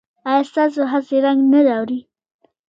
ایا 0.29 0.43
ستاسو 0.49 0.81
هڅې 0.91 1.17
رنګ 1.25 1.39
نه 1.51 1.59
راوړي؟ 1.67 1.99